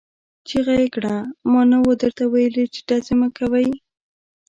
[0.47, 1.15] چيغه يې کړه!
[1.51, 3.69] ما نه وو درته ويلي چې ډزې مه کوئ!